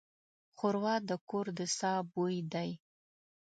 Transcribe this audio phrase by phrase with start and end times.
[0.57, 2.69] ښوروا د کور د ساه بوی دی.